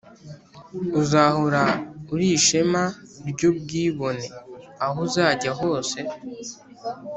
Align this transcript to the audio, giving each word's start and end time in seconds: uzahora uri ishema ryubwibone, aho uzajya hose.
uzahora 1.01 1.63
uri 2.13 2.27
ishema 2.37 2.83
ryubwibone, 3.29 4.25
aho 4.85 4.97
uzajya 5.07 5.51
hose. 5.61 5.97